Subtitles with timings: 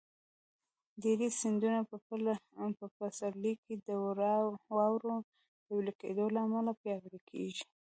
[1.01, 1.79] ډېری سیندونه
[2.79, 3.89] په پسرلي کې د
[4.75, 5.15] واورو
[5.65, 7.65] د وېلې کېدو له امله پیاوړي کېږي.